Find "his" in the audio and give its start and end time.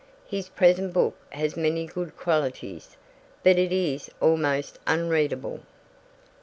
0.25-0.49